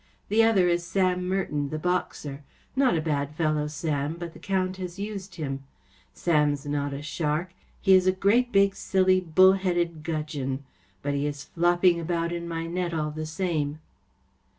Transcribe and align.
The 0.29 0.41
other 0.43 0.67
is 0.67 0.83
Sam 0.83 1.27
Merton, 1.29 1.69
the 1.69 1.77
boxer. 1.77 2.41
Not 2.75 2.97
a 2.97 3.01
bad 3.03 3.35
fellow, 3.35 3.67
Sam, 3.67 4.15
but 4.17 4.33
the 4.33 4.39
Count 4.39 4.77
has 4.77 4.97
used 4.97 5.35
him. 5.35 5.61
Sam’s 6.11 6.65
not 6.65 6.91
a 6.91 7.03
shark. 7.03 7.51
He 7.83 7.93
is 7.93 8.07
a 8.07 8.11
great 8.11 8.51
big 8.51 8.73
silly 8.75 9.19
bull 9.21 9.53
headed 9.53 10.01
gudgeon. 10.03 10.63
But 11.03 11.13
he 11.13 11.27
is 11.27 11.43
flopping 11.43 11.99
about 11.99 12.31
in 12.31 12.47
my 12.47 12.65
net 12.65 12.95
all 12.95 13.11
the 13.11 13.27
same. 13.27 13.77